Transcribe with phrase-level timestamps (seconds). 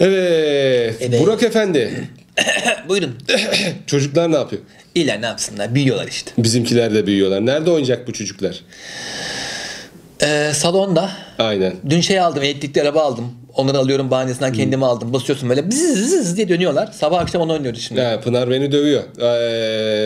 [0.00, 0.96] Evet.
[1.00, 1.20] Evet.
[1.20, 2.08] Burak Efendi.
[2.88, 3.14] Buyurun.
[3.86, 4.62] Çocuklar ne yapıyor?
[4.94, 5.74] İyiler ne yapsınlar?
[5.74, 6.30] Büyüyorlar işte.
[6.38, 7.46] Bizimkiler de büyüyorlar.
[7.46, 8.60] Nerede oynayacak bu çocuklar?
[10.22, 11.10] Ee, salonda.
[11.38, 11.72] Aynen.
[11.88, 12.42] Dün şey aldım.
[12.42, 13.32] Elektrikli araba aldım.
[13.56, 15.12] Onları alıyorum bahanesinden kendimi aldım.
[15.12, 16.88] Basıyorsun böyle bzzz diye dönüyorlar.
[16.92, 18.00] Sabah akşam onu oynuyoruz şimdi.
[18.00, 19.02] Ha, Pınar beni dövüyor.
[19.18, 19.24] Ee,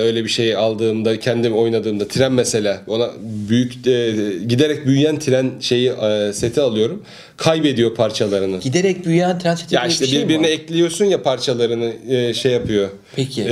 [0.01, 3.11] öyle bir şey aldığımda, kendim oynadığımda tren mesela ona
[3.49, 4.11] büyük e,
[4.49, 7.03] giderek büyüyen tren şeyi e, seti alıyorum.
[7.37, 8.59] Kaybediyor parçalarını.
[8.61, 10.53] Giderek büyüyen transit Ya işte bir şey mi birbirine var?
[10.53, 12.89] ekliyorsun ya parçalarını e, şey yapıyor.
[13.17, 13.43] Peki.
[13.43, 13.49] E,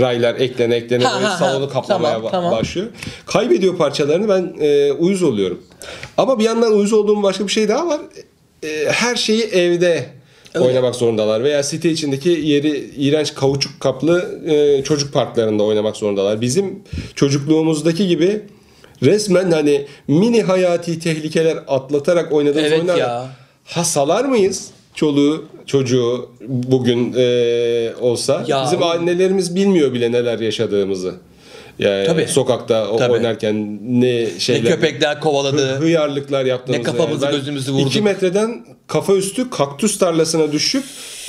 [0.00, 1.46] raylar eklene eklene Ha, böyle ha, ha.
[1.46, 2.52] salonu kaplamaya Tamam, ba- tamam.
[2.52, 2.86] başlıyor.
[3.26, 5.62] Kaybediyor parçalarını ben e, uyuz oluyorum.
[6.16, 8.00] Ama bir yandan uyuz olduğum başka bir şey daha var.
[8.62, 10.06] E, her şeyi evde
[10.60, 16.40] oynamak zorundalar veya site içindeki yeri iğrenç kauçuk kaplı e, çocuk parklarında oynamak zorundalar.
[16.40, 16.82] Bizim
[17.14, 18.40] çocukluğumuzdaki gibi
[19.02, 23.28] resmen hani mini hayati tehlikeler atlatarak oynadığımız Evet oyunlar ya.
[23.64, 24.70] Ha salar mıyız?
[24.94, 28.64] Çoluğu, çocuğu bugün e, olsa Ya.
[28.64, 31.14] bizim annelerimiz bilmiyor bile neler yaşadığımızı.
[31.82, 32.26] Yani Tabii.
[32.28, 33.12] sokakta o- Tabii.
[33.12, 35.68] oynarken ne Ne şeyler köpekler kovaladı.
[35.68, 36.80] hı- hıyarlıklar yaptığımızı.
[36.80, 37.86] Ne kafamızı Ben gözümüzü vurduk.
[37.88, 40.84] 2 metreden kafa üstü kaktüs tarlasına düşüp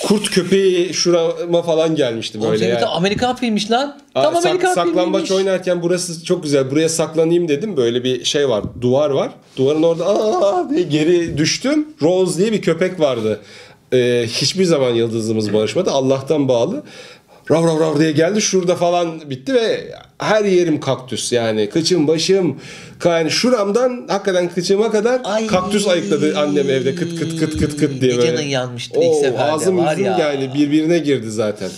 [0.08, 2.86] kurt köpeği şurama falan gelmişti böyle yani.
[2.86, 4.00] Amerikan filmmiş lan.
[4.16, 5.32] Aa, Tam sak- Amerikan saklambaç filmiymiş.
[5.32, 6.72] oynarken burası çok güzel.
[6.72, 7.78] Buraya saklanayım dedim.
[7.78, 8.64] Böyle bir şey var.
[8.82, 9.30] Duvar var.
[9.58, 11.88] Duvarın orada aa diye geri düştüm.
[12.02, 13.40] Rose diye bir köpek vardı.
[13.94, 15.92] Ee, hiçbir zaman yıldızımız barışmadı.
[15.92, 16.84] Allah'tan bağlı.
[17.52, 18.42] Rav rav rav diye geldi.
[18.42, 21.32] Şurada falan bitti ve her yerim kaktüs.
[21.32, 22.60] Yani kıçım başım
[23.06, 25.48] yani şuramdan hakikaten kıçıma kadar Ay.
[25.48, 28.28] kaktüs ayıkladı annem evde kıt kıt kıt kıt kıt diye böyle.
[28.28, 30.18] canın yanmıştı ilk Oo, seferde, Ağzım var yüzüm ya.
[30.20, 31.70] yani birbirine girdi zaten.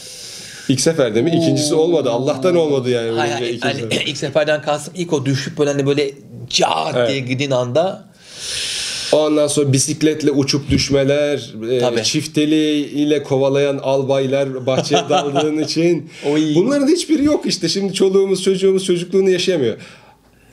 [0.69, 1.29] İlk seferde mi?
[1.29, 2.09] İkincisi olmadı.
[2.09, 3.17] Allah'tan olmadı yani.
[3.17, 4.01] Hayır, hayır, ikinci sefer.
[4.05, 6.11] ilk seferden kastım ilk o düşüp böyle hani böyle
[6.95, 7.09] Evet.
[7.09, 8.05] diye gidin anda
[9.15, 12.03] Ondan sonra bisikletle uçup düşmeler, e, Tabii.
[12.03, 16.09] çifteli ile kovalayan albaylar bahçeye daldığın için.
[16.31, 16.55] Oy.
[16.55, 17.69] Bunların hiçbiri yok işte.
[17.69, 19.77] Şimdi çoluğumuz çocuğumuz çocukluğunu yaşayamıyor.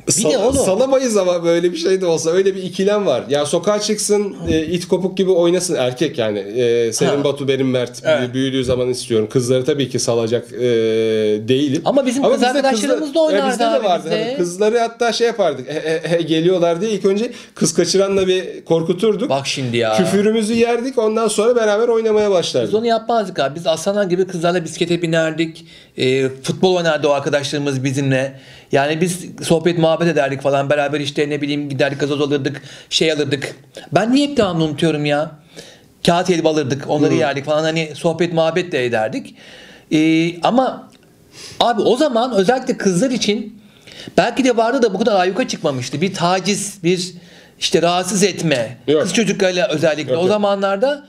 [0.09, 3.25] Bir de oğlum- salamayız ama böyle bir şey de olsa öyle bir ikilem var.
[3.29, 6.39] Ya sokağa çıksın e, it kopuk gibi oynasın erkek yani.
[6.39, 7.25] E, senin Ha.
[7.25, 8.35] Batu benim Mert Evet.
[8.35, 9.29] büyüdüğü zaman istiyorum.
[9.31, 10.59] Kızları tabii ki salacak e,
[11.49, 11.83] değilim.
[11.85, 14.05] Ama bizim kız bizde arkadaşlarımız da oynardı E, bizde de vardı.
[14.05, 14.25] bizde.
[14.25, 15.69] Hani kızları hatta şey yapardık.
[15.69, 19.31] E, e, e, geliyorlar diye ilk önce kız kaçıranla bir korkuturduk.
[19.31, 19.97] bak şimdi ya.
[19.97, 22.75] Küfürümüzü yerdik ondan sonra beraber oynamaya Biz başlardık.
[22.75, 23.55] onu yapmazdık abi.
[23.55, 25.67] Biz aslanlar gibi kızlarla bisiklete binerdik.
[25.97, 28.41] E, futbol oynardı o arkadaşlarımız bizimle.
[28.73, 30.71] Yani biz sohbet muhabbet ederdik falan.
[30.71, 32.63] Beraber işte ne bileyim giderdik gazoz alırdık.
[32.91, 33.57] Şey alırdık.
[33.93, 35.31] Ben niye hep devamlı unutuyorum ya.
[36.07, 36.85] Kağıt helva alırdık.
[36.89, 37.63] Onları yerdik falan.
[37.63, 39.35] Hani sohbet muhabbet de ederdik.
[39.93, 40.89] E, ama
[41.61, 43.63] abi o zaman özellikle kızlar için
[44.17, 46.01] belki de vardı da bu kadar ayyuka çıkmamıştı.
[46.01, 47.13] Bir taciz, bir
[47.61, 48.77] işte rahatsız etme.
[48.89, 49.03] Yok.
[49.03, 50.29] Kız çocuklarıyla özellikle Yok, o yok.
[50.33, 51.05] zamanlarda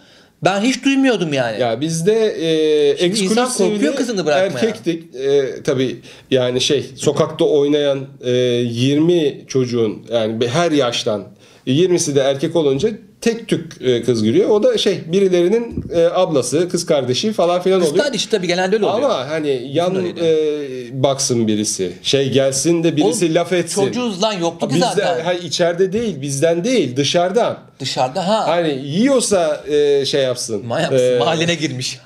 [0.46, 1.62] ben hiç duymuyordum yani.
[1.62, 4.46] Ya bizde e, eksklusivli kızını bırakmaya.
[4.66, 5.16] erkektik.
[5.16, 6.00] E, tabii
[6.32, 11.24] yani şey sokakta oynayan e, 20 çocuğun yani her yaştan
[11.68, 12.90] 20'si de erkek olunca
[13.22, 14.50] tek tük e, kız giriyor.
[14.50, 18.04] O da şey birilerinin e, ablası, kız kardeşi falan filan Kız oluyor.
[18.06, 19.10] kardeşi tabii genelde öyle oluyor.
[19.10, 21.92] Ama hani yan e, baksın birisi.
[22.04, 23.86] Şey gelsin de birisi Oğlum, laf etsin.
[23.86, 25.38] Çocuğuz lan yoktu ki Bizde, zaten.
[25.38, 27.58] içeride değil, bizden değil, dışarıdan.
[27.84, 28.48] Dışarıda ha.
[28.48, 30.66] Hani yiyorsa e, şey yapsın.
[30.66, 32.00] Manyak E, mahallene girmiş.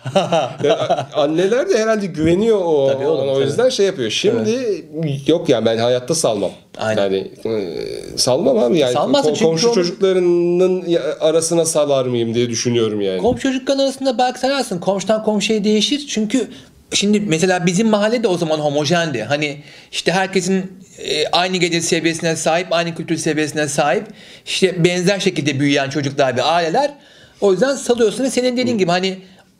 [0.63, 2.87] ya, anneler de herhalde güveniyor o.
[2.93, 3.43] Tabii oğlum, o tabii.
[3.45, 4.09] yüzden şey yapıyor.
[4.11, 4.85] Şimdi
[5.27, 6.51] yok yani ben hayatta salmam.
[6.77, 7.01] Aynen.
[7.03, 8.93] Yani e, salmam abi yani.
[8.93, 13.21] Salmazsın Ko- çünkü komşu onu- çocuklarının arasına salar mıyım diye düşünüyorum yani.
[13.21, 14.79] Komşu çocukların arasında belki sararsın.
[14.79, 16.05] Komşudan komşuya değişir.
[16.09, 16.47] Çünkü
[16.93, 19.23] şimdi mesela bizim mahalle de o zaman homojendi.
[19.23, 24.07] Hani işte herkesin e, aynı gelir seviyesine sahip, aynı kültür seviyesine sahip.
[24.45, 26.93] işte benzer şekilde büyüyen çocuklar ve aileler.
[27.41, 29.17] O yüzden salıyorsun ve senin dediğin gibi hani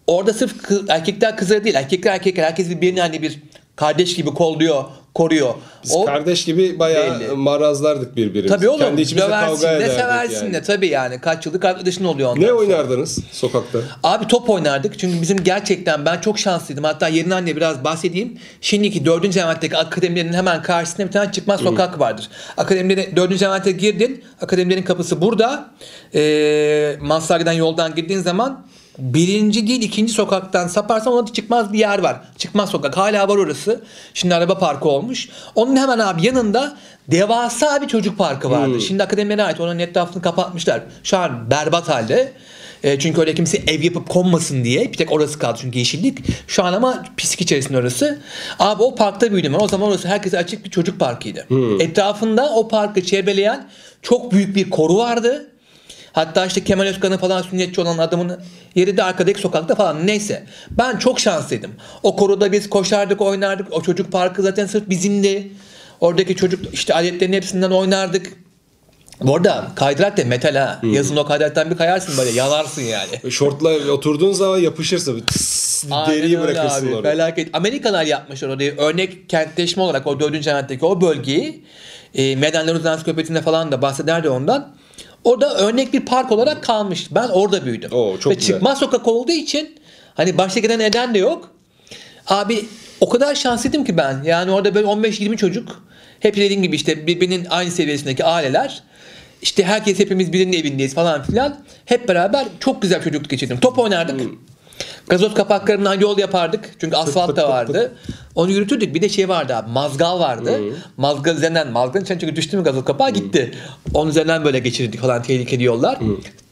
[0.08, 3.40] orada sırf kız, erkekler kızları değil, erkekler erkekler herkes birbirini hani bir
[3.76, 4.86] kardeş gibi kolluyor,
[5.18, 5.54] koruyor.
[5.84, 7.28] Biz kardeş gibi bayağı belli.
[7.32, 8.56] marazlardık birbirimize.
[8.56, 10.54] Tabii oğlum Kendi içimizde döversin kavga de ederdik seversin yani.
[10.54, 12.58] de tabii yani kaç yıllık arkadaşın oluyor ondan Ne sonra.
[12.60, 13.80] oynardınız sokakta?
[14.04, 16.84] Abi top oynardık çünkü bizim gerçekten ben çok şanslıydım.
[16.84, 18.38] Hatta yerinden de biraz bahsedeyim.
[18.62, 19.38] Şimdiki 4.
[19.38, 22.30] Levent'teki akademilerin hemen karşısında bir tane çıkmaz sokak vardır.
[22.58, 23.42] Akademilere 4.
[23.42, 24.24] Levent'e girdin.
[24.42, 25.66] Akademilerin kapısı burada.
[26.16, 28.66] Ee, Maslak'tan yoldan girdiğin zaman
[28.98, 32.22] birinci değil ikinci sokaktan saparsan ona çıkmaz bir yer var.
[32.38, 33.82] Çıkmaz sokak hala var orası.
[34.14, 35.30] Şimdi araba parkı olmuş.
[35.56, 36.78] Onun hemen abi yanında
[37.08, 38.82] devasa bir çocuk parkı vardı.
[38.82, 40.82] Şimdi akademilere ait onun etrafını kapatmışlar.
[41.04, 42.32] Şu an berbat halde.
[42.84, 44.92] E, çünkü öyle kimse ev yapıp konmasın diye.
[44.92, 46.18] Bir tek orası kaldı çünkü yeşillik.
[46.48, 48.20] Şu an ama pislik içerisinde orası.
[48.60, 49.60] Abi o parkta büyüdüm ben.
[49.60, 51.46] O zaman orası herkese açık bir çocuk parkıydı.
[51.80, 53.68] Etrafında o parkı çevreleyen
[54.02, 55.52] çok büyük bir koru vardı.
[56.18, 58.40] Hatta işte Kemal Özkan'ın falan sünnetçi olan adamın
[58.76, 60.08] yeri de arkadaki sokakta falan.
[60.08, 60.46] Neyse.
[60.72, 61.72] Ben çok şanslıydım.
[62.04, 63.74] O koruda biz koşardık, oynardık.
[63.74, 65.52] O çocuk parkı zaten sırf bizimdi.
[66.00, 68.34] Oradaki çocuk işte aletlerin hepsinden oynardık.
[69.22, 70.80] Bu arada kaydırak da metal ha.
[70.84, 73.32] Yazın o kaydıraktan bir kayarsın böyle yanarsın yani.
[73.32, 76.96] Şortla oturduğun zaman yapışırsa tıs, deriyi bırakırsın abi.
[76.96, 77.12] oraya.
[77.12, 77.50] Felaket.
[77.54, 78.78] Amerikalılar yapmışlar orayı.
[78.78, 80.44] Örnek kentleşme olarak o 4.
[80.44, 81.64] cehennetteki o bölgeyi
[82.16, 84.78] e, Medenlerimiz Ansiklopedisi'nde falan da bahsederdi ondan.
[85.28, 87.08] Orada örnek bir park olarak kalmış.
[87.12, 87.92] Ben orada büyüdüm.
[87.92, 88.56] Oo, çok Ve güzel.
[88.56, 89.76] çıkmaz sokak olduğu için
[90.16, 91.52] hani başta gelen eden de yok.
[92.28, 92.66] Abi
[93.02, 94.24] o kadar şanslıydım ki ben.
[94.24, 95.84] Yani orada böyle 15-20 çocuk.
[96.20, 98.84] Hep dediğim gibi işte birbirinin aynı seviyesindeki aileler.
[99.42, 101.60] İşte herkes hepimiz birinin evindeyiz falan filan.
[101.86, 103.60] Hep beraber çok güzel çocukluk geçirdim.
[103.60, 104.22] Top oynardık.
[105.10, 106.70] Gazoz kapaklarından yol yapardık.
[106.82, 107.94] Çünkü asfalt da vardı.
[108.36, 108.96] Onu yürütürdük.
[108.96, 109.70] Bir de şey vardı abi.
[109.72, 110.52] Mazgal vardı.
[110.98, 113.52] Mazgal üzerinden mazgalın içine çünkü düştü mü gazoz kapağı gitti.
[113.94, 115.98] Onun üzerinden böyle geçirdik falan tehlikeli yollar.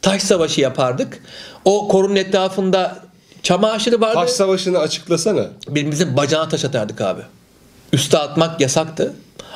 [0.01, 1.19] Taş savaşı yapardık.
[1.65, 2.99] O korunun etrafında
[3.43, 4.13] çam ağaçları vardı.
[4.13, 5.45] Taş savaşını açıklasana.
[5.67, 7.21] Birbirimizin bacağına taş atardık abi.
[7.95, 9.13] Üste atmak yasaktı.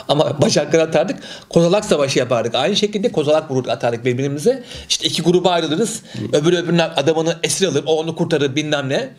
[0.07, 1.18] Ama bacaklara atardık.
[1.50, 2.56] Kozalak savaşı yapardık.
[2.56, 4.63] Aynı şekilde kozalak vurur atardık birbirimize.
[4.89, 6.01] İşte iki gruba ayrılırız.
[6.33, 7.83] Öbürü öbürünün adamını esir alır.
[7.88, 9.09] O onu kurtarır bilmem ne.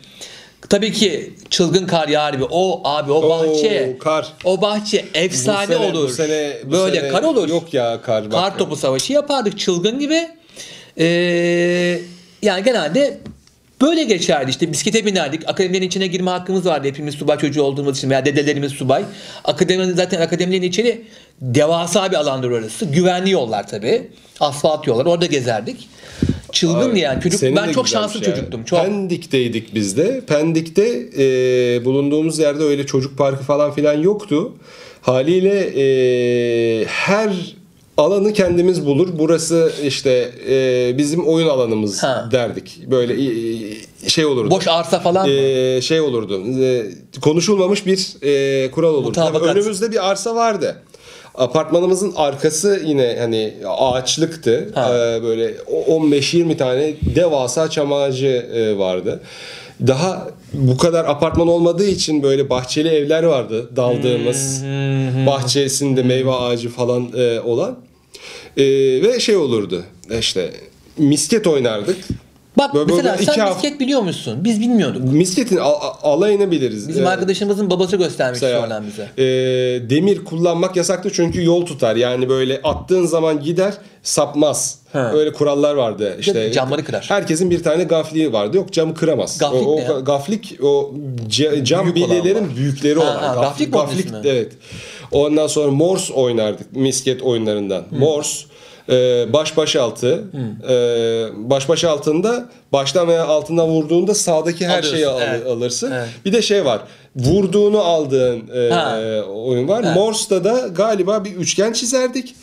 [0.69, 2.43] Tabii ki çılgın kar yağar gibi.
[2.49, 3.97] O abi o bahçe.
[3.99, 4.27] kar.
[4.43, 6.09] O bahçe efsane Bu sene- olur.
[6.09, 7.49] Bu sene, bu Böyle sene kar olur.
[7.49, 8.25] Yok ya kar.
[8.25, 8.31] bak.
[8.31, 10.29] Kar topu savaşı yapardık çılgın gibi.
[10.97, 11.05] Ee,
[12.41, 13.17] yani genelde
[13.81, 15.49] böyle geçerdi işte bisiklete binerdik.
[15.49, 19.03] Akademilerin içine girme hakkımız vardı hepimiz subay çocuğu olduğumuz için veya dedelerimiz subay.
[19.43, 21.01] Akademinin zaten akademilerin içeri
[21.41, 22.85] devasa bir alandır orası.
[22.85, 24.07] Güvenli yollar tabii.
[24.39, 25.89] Asfalt yollar orada gezerdik.
[26.51, 28.25] Çılgın Abi, yani çocuk ben çok şanslı ya.
[28.25, 28.63] çocuktum.
[28.63, 28.79] Çok.
[28.79, 30.21] Pendik'teydik biz de.
[30.27, 34.53] Pendik'te e, bulunduğumuz yerde öyle çocuk parkı falan filan yoktu.
[35.01, 37.55] Haliyle e, her
[38.01, 39.09] alanı kendimiz bulur.
[39.13, 42.29] Burası işte e, bizim oyun alanımız Ha.
[42.31, 42.79] derdik.
[42.91, 44.51] Böyle e, şey olurdu.
[44.51, 45.33] Boş arsa falan mı?
[45.33, 46.41] E, şey olurdu.
[46.61, 46.85] E,
[47.21, 49.11] konuşulmamış bir e, kural olurdu.
[49.11, 50.81] Tabii önümüzde bir arsa vardı.
[51.35, 54.69] Apartmanımızın arkası yine hani ağaçlıktı.
[54.75, 54.89] Ha.
[54.93, 55.53] Ee, böyle
[55.89, 59.21] 15-20 tane devasa çam ağacı e, vardı.
[59.87, 64.63] Daha bu kadar apartman olmadığı için böyle bahçeli evler vardı daldığımız.
[65.27, 67.77] Bahçesinde meyve ağacı falan e, olan.
[68.57, 68.63] E,
[69.01, 69.83] ve şey olurdu
[70.19, 70.51] işte
[70.97, 71.97] misket oynardık.
[72.57, 74.37] Bak Böyle- mesela böyle sen bisiklet biliyor musun?
[74.43, 75.03] Biz bilmiyorduk.
[75.13, 76.87] Misketin al- al- alayını biliriz.
[76.89, 79.09] Bizim Ee, arkadaşımızın babası göstermiş sonradan bize.
[79.17, 79.23] e,
[79.89, 81.95] demir kullanmak yasaktı çünkü yol tutar.
[81.95, 84.79] Yani böyle attığın zaman gider sapmaz.
[84.93, 85.11] Ha.
[85.13, 86.17] Öyle kurallar vardı.
[86.19, 87.05] İşte camları kırar.
[87.09, 88.57] Herkesin bir tane gafliği vardı.
[88.57, 89.37] Yok camı kıramaz.
[89.37, 89.99] Gaflik o, o ne ya?
[89.99, 90.93] gaflik o
[91.63, 93.35] cam Büyük bilyelerin büyükleri Ha, olan.
[93.35, 94.17] ha, gaflik mi onun ismi?
[94.23, 94.51] evet.
[95.11, 97.83] Ondan sonra Morse oynardık misket oyunlarından.
[97.91, 98.45] Morse
[98.89, 100.23] e, baş baş altı.
[100.69, 100.75] E,
[101.49, 105.47] baş baş altında baştan veya altından vurduğunda sağdaki her Alıyorsun, şeyi al- evet.
[105.47, 105.91] alırsın.
[105.91, 106.07] Evet.
[106.25, 106.81] Bir de şey var.
[107.15, 108.99] Vurduğunu aldığın e, Ha.
[109.35, 109.83] oyun var.
[109.95, 112.35] Morse'da da galiba bir üçgen çizerdik.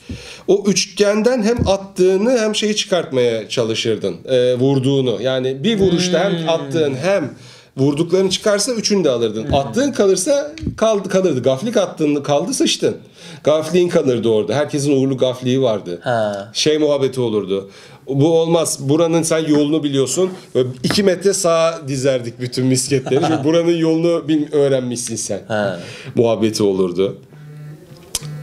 [0.49, 4.16] O üçgenden hem attığını hem şeyi çıkartmaya çalışırdın.
[4.28, 5.23] E, vurduğunu.
[5.23, 6.38] Yani bir vuruşta Hmm.
[6.38, 7.31] hem attığın hem
[7.78, 9.44] vurduklarını çıkarsa üçünü de alırdın.
[9.44, 9.54] Hmm.
[9.54, 11.42] Attığın kalırsa kaldı kalırdı.
[11.42, 12.97] Gaflik attığın kaldı sıçtın.
[13.44, 14.54] Gafliğin kalırdı orada.
[14.54, 16.00] Herkesin uğurlu gafliği vardı.
[16.02, 16.50] Ha.
[16.52, 17.70] Şey muhabbeti olurdu.
[18.08, 18.78] Bu olmaz.
[18.80, 20.30] Buranın sen yolunu biliyorsun.
[20.54, 23.25] Böyle iki metre sağa dizerdik bütün misketleri.
[23.28, 25.40] Çünkü buranın yolunu bil, öğrenmişsin sen.
[25.49, 25.80] Ha.
[26.14, 27.18] Muhabbeti olurdu.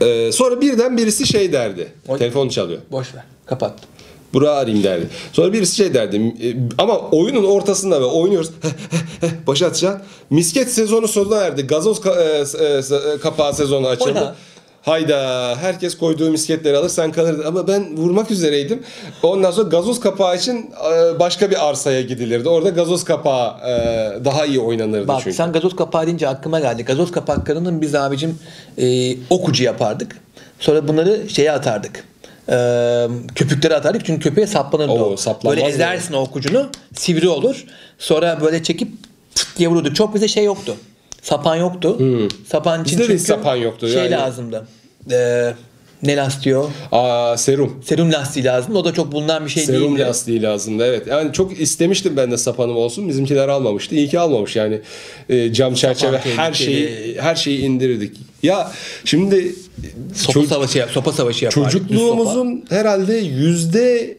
[0.02, 1.88] Ee, sonra birden birisi şey derdi.
[2.08, 2.18] Oy.
[2.20, 2.80] Telefon çalıyor.
[2.92, 3.24] Boş ver.
[3.46, 3.74] Kapat.
[4.36, 5.08] Burak'ı arayayım derdi.
[5.34, 6.18] Sonra birisi şey derdi.
[6.18, 8.52] e, Ama oyunun ortasında ve oynuyoruz.
[9.48, 10.02] Başa atacaksın.
[10.30, 11.68] Misket sezonu sonuna erdi.
[11.68, 14.10] Gazoz ka- e, e, e, kapağı sezonu açıldı.
[14.20, 14.36] Oyna.
[14.82, 18.84] Hayda herkes koyduğu misketleri alır sen kalırdın ama ben vurmak üzereydim.
[19.24, 22.50] Ondan sonra gazoz kapağı için e, başka bir arsaya gidilirdi.
[22.50, 23.54] Orada gazoz kapağı
[24.26, 25.36] daha iyi oynanırdı Bak çünkü.
[25.38, 26.84] sen gazoz kapağı deyince aklıma geldi.
[26.84, 28.40] Gazoz kapaklarının biz abicim
[28.78, 30.18] e, okucu yapardık.
[30.60, 32.04] Sonra bunları şeye atardık.
[32.50, 35.50] E, köpüklere atardık çünkü köpüğe saplanırdı Oo, o.
[35.50, 37.66] Böyle ezersin o okucunu sivri olur.
[38.00, 38.92] Sonra böyle çekip
[39.36, 39.96] tık diye vururduk.
[39.96, 40.76] Çok bize şey yoktu.
[41.22, 41.98] Sapan yoktu.
[42.48, 43.02] Sapan için Hmm.
[43.02, 44.12] Bizde de sapan yoktu Şey yani.
[44.12, 44.68] lazımdı.
[45.12, 45.54] E,
[46.06, 46.70] ne lastiği o?
[46.92, 47.84] Aa serum.
[47.86, 48.76] Serum lastiği lazım.
[48.76, 50.02] O da çok bulunan bir şey Serum değildi.
[50.08, 51.08] lastiği lazımdı evet.
[51.08, 53.10] Yani çok istemiştim ben de sapanım olsun.
[53.10, 53.96] Bizimkiler almamıştı.
[53.96, 54.80] İyi ki almamış yani.
[55.30, 56.76] E, cam çerçeve Sapan her tehlikeli.
[56.88, 58.18] şeyi her şeyi indirirdik.
[58.44, 58.72] Ya
[59.06, 59.56] şimdi
[60.16, 61.72] Sopa ço- savaşı yap, sopa savaşı yapardık.
[61.74, 61.88] düz sopa.
[61.88, 64.18] çocukluğumuzun herhalde yüzde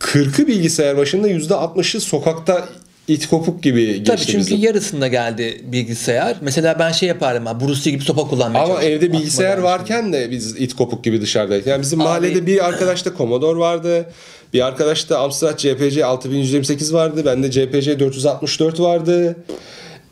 [0.00, 2.68] 40'ı bilgisayar başında yüzde 60'ı sokakta
[3.08, 4.58] it kopuk gibi geçti Tabii çünkü bizim.
[4.60, 6.36] yarısında geldi bilgisayar.
[6.40, 10.30] Mesela ben şey yapardım ha Bruce Lee gibi sopa kullanmaya Ama evde bilgisayar varken de
[10.30, 11.66] biz it kopuk gibi dışarıdaydık.
[11.66, 14.06] Yani bizim Abi- mahallede bir arkadaşta Commodore vardı.
[14.54, 17.22] Bir arkadaşta Amstrad CPC 6128 vardı.
[17.24, 19.36] Bende CPC 464 vardı.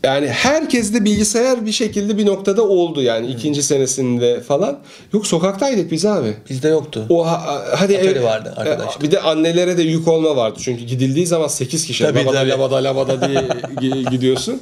[0.04, 4.78] Yani herkeste bilgisayar bir şekilde bir noktada oldu yani ikinci senesinde falan.
[5.12, 6.34] Yok sokaktaydık biz abi.
[6.50, 7.06] Bizde yoktu.
[7.08, 9.02] O ha- hadi Atari ev- vardı arkadaşlar.
[9.02, 10.58] Bir de annelere de yük olma vardı.
[10.62, 12.50] Çünkü gidildiği zaman 8 kişi Tabii, labada tabii.
[12.50, 13.40] labada labada diye
[13.90, 14.60] gi- gidiyorsun.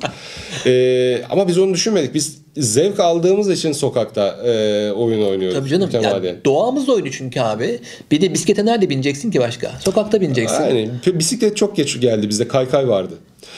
[0.67, 2.15] Ee, ama biz onu düşünmedik.
[2.15, 4.51] Biz zevk aldığımız için sokakta e,
[4.93, 5.59] oyun oynuyoruz.
[5.59, 5.91] Tabii canım.
[6.03, 7.81] Yani doğamız oydu çünkü abi.
[8.11, 9.73] Bir de bisiklete nerede bineceksin ki başka?
[9.85, 10.63] Sokakta bineceksin.
[10.63, 13.15] Yani bisiklet çok geç geldi bizde kaykay vardı.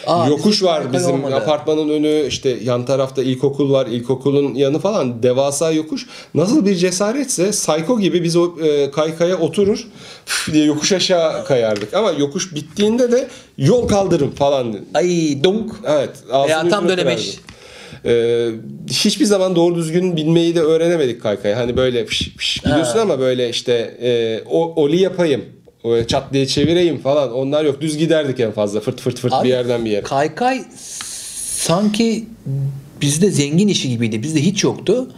[0.07, 1.35] Aa, Yokuş var bizim olmadı.
[1.35, 6.07] apartmanın önü işte yan tarafta ilkokul var ilkokulun yanı falan devasa yokuş.
[6.35, 9.87] Nasıl bir cesaretse psycho gibi biz o e, kaykaya oturur
[10.53, 11.95] diye yokuş aşağı kayardık.
[11.95, 14.77] Ama yokuş bittiğinde de yol kaldırım falan.
[14.95, 15.73] Ay donk.
[15.87, 16.11] Evet.
[16.47, 17.21] Veya tam yüzüne dönemeç.
[17.25, 17.53] kırardı.
[18.05, 18.49] Ee,
[18.91, 21.57] hiçbir zaman doğru düzgün binmeyi de öğrenemedik kaykaya.
[21.57, 23.73] Hani böyle fış fış biliyorsun ama böyle işte
[24.03, 25.45] e, o, oli yapayım.
[25.85, 27.33] O Çat diye çevireyim falan.
[27.33, 27.81] Onlar yok.
[27.81, 28.81] Düz giderdik en fazla.
[28.81, 30.03] Fırt fırt fırt Abi, bir yerden bir yere.
[30.03, 30.65] Kaykay
[31.45, 32.25] sanki
[33.03, 34.23] bizde zengin işi gibiydi.
[34.23, 35.11] Bizde hiç yoktu.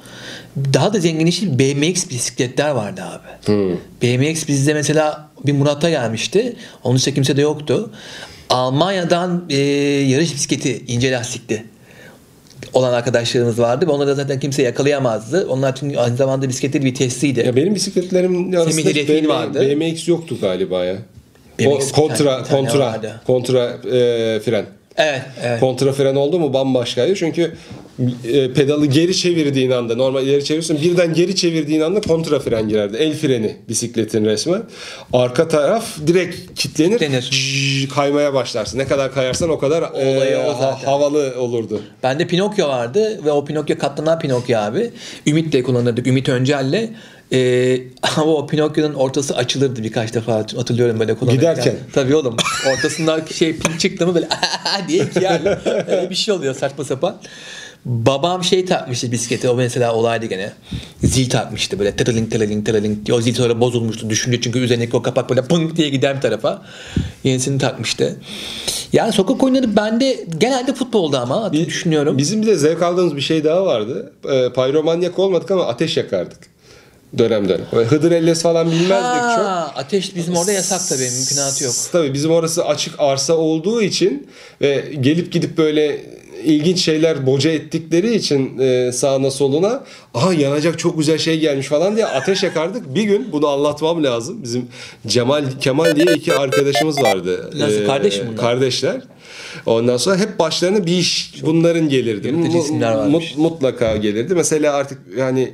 [0.72, 3.52] Daha da zengin işi BMX bisikletler vardı abi.
[3.52, 3.76] Hmm.
[4.02, 6.56] BMX bizde mesela bir Murat'a gelmişti.
[6.84, 7.90] Onun dışında kimse de yoktu.
[8.50, 9.56] Almanya'dan e,
[10.08, 11.64] yarış bisikleti ince lastikli
[12.74, 15.46] olan arkadaşlarımız vardı ve onları da zaten kimse yakalayamazdı.
[15.48, 17.40] Onlar çünkü aynı zamanda bisikletleri vitesliydi.
[17.40, 19.60] Ya benim bisikletlerimin arasında BM- vardı.
[19.70, 20.96] BMX yoktu galiba ya.
[21.58, 24.64] BMX kontra kontra kontra e, fren.
[24.96, 25.60] Evet, evet.
[25.60, 27.14] Kontra fren oldu mu bambaşkaydı.
[27.14, 27.54] Çünkü
[28.24, 32.96] e, pedalı geri çevirdiğin anda normal ileri çevirirsin birden geri çevirdiğin anda kontra fren girerdi.
[32.96, 34.62] El freni bisikletin resmen.
[35.12, 36.98] Arka taraf direkt kilitlenir.
[36.98, 37.22] Kilitlenir.
[37.22, 38.78] Şşş, kaymaya başlarsın.
[38.78, 40.86] Ne kadar kayarsan o kadar e, Olayı o ha- zaten.
[40.86, 41.82] havalı olurdu.
[42.02, 44.90] Bende Pinokyo vardı ve o Pinokyo katlanan Pinokyo abi.
[45.26, 46.06] Ümit de kullanırdık.
[46.06, 46.90] Ümit Öncel'le.
[47.32, 47.80] Ee,
[48.16, 51.54] ama o Pinokyo'nun ortası açılırdı birkaç defa hatırlıyorum böyle kullanırken.
[51.54, 51.74] Giderken.
[51.92, 52.36] Tabii oğlum.
[52.72, 54.28] Ortasından şey pin çıktı mı böyle
[54.88, 57.16] diye iki yerle öyle bir şey oluyor saçma sapan.
[57.84, 60.52] Babam şey takmıştı bisiklete o mesela olaydı gene.
[61.02, 63.08] Zil takmıştı böyle tırılink tırılink tırılink.
[63.12, 66.62] O zil sonra bozulmuştu düşünce çünkü üzerindeki o kapak böyle pınk diye giden bir tarafa.
[67.24, 68.16] Yenisini takmıştı.
[68.92, 72.18] Yani sokak oyunları bende genelde futbolda ama Bir- düşünüyorum.
[72.18, 74.12] Bizim bir de zevk aldığımız bir şey daha vardı.
[74.24, 76.53] E, pyromanyak olmadık ama ateş yakardık.
[77.18, 77.66] Dönem dönem.
[77.72, 78.90] Böyle Hıdır elles falan bilmezdik
[79.36, 79.44] çok.
[79.44, 81.74] Ha, ateş bizim orada yasak tabii mümkünatı yok.
[81.92, 84.26] Tabii bizim orası açık arsa olduğu için
[84.60, 86.00] ve gelip gidip böyle
[86.44, 91.96] ilginç şeyler boca ettikleri için e, sağına soluna aha yanacak çok güzel şey gelmiş falan
[91.96, 92.94] diye ateş yakardık.
[92.94, 94.42] Bir gün bunu anlatmam lazım.
[94.42, 94.68] Bizim
[95.06, 97.50] Cemal Kemal diye iki arkadaşımız vardı.
[97.58, 98.40] Nasıl, kardeş mi bunlar?
[98.40, 99.00] Kardeşler.
[99.66, 102.26] Ondan sonra hep başlarına bir iş bunların gelirdi.
[102.28, 103.34] Yaratıcı Mu- isimler varmış.
[103.34, 104.34] mut- mutlaka gelirdi.
[104.34, 105.52] Mesela artık yani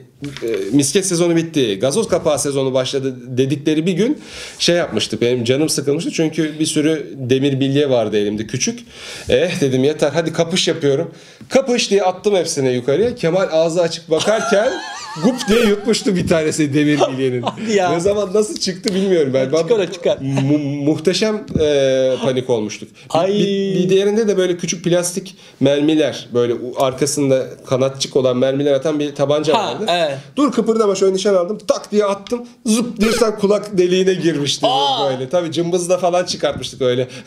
[0.72, 1.78] misket sezonu bitti.
[1.78, 4.18] Gazoz kapağı sezonu başladı dedikleri bir gün
[4.58, 5.20] şey yapmıştık.
[5.22, 6.10] Benim canım sıkılmıştı.
[6.10, 8.80] Çünkü bir sürü demir bilye vardı elimde küçük.
[9.28, 11.10] Eh dedim yeter hadi kapış yapıyorum.
[11.48, 13.14] Kapış diye attım hepsine yukarıya.
[13.14, 14.72] Kemal ağzı açık bakarken
[15.24, 17.44] gup diye yutmuştu bir tanesi demir bilyenin.
[17.92, 19.44] Ne zaman nasıl çıktı bilmiyorum ben.
[19.44, 20.18] Çıkar Ben- çıkar.
[20.20, 22.88] Mu- muhteşem e, panik olmuştuk.
[23.14, 23.28] Bir- Ay.
[23.30, 29.14] Bir, bir diğerinde de böyle küçük plastik mermiler böyle arkasında kanatçık olan mermiler atan bir
[29.14, 29.86] tabanca Ha, vardı.
[29.88, 30.09] evet.
[30.36, 31.58] Dur kıpırdama şöyle nişan aldım.
[31.68, 32.46] Tak diye attım.
[32.66, 35.10] Zıp diye sen kulak deliğine girmişti Aa.
[35.10, 35.28] böyle.
[35.28, 37.08] Tabii cımbızla falan çıkartmıştık öyle.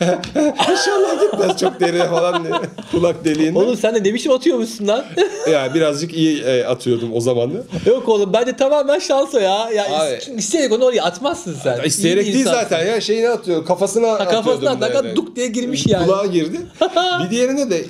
[0.70, 2.54] İnşallah gitmez çok derine falan diye.
[2.90, 3.58] kulak deliğinde.
[3.58, 5.04] Oğlum sen de ne biçim atıyormuşsun lan?
[5.50, 7.58] Ya birazcık iyi e, atıyordum o zaman da.
[7.90, 9.70] Yok oğlum bence tamamen şans o ya.
[9.70, 10.38] ya Abi.
[10.38, 11.82] isteyerek onu oraya atmazsın sen.
[11.84, 12.60] İsteyerek değil insansın.
[12.62, 15.16] zaten ya şeyine atıyor kafasına Ha, kafasına atıyordum böyle.
[15.16, 16.06] duk diye girmiş yani.
[16.06, 16.60] Kulağa girdi.
[17.24, 17.84] bir diğerine de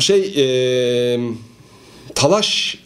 [0.00, 1.20] şey e,
[2.14, 2.78] talaş